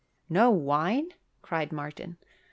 "No 0.31 0.49
wine?" 0.49 1.09
cried 1.43 1.71
Martin. 1.71 2.17